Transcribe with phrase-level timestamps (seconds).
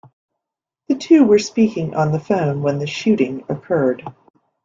[0.87, 4.01] The two were speaking on the phone when the shooting occurred.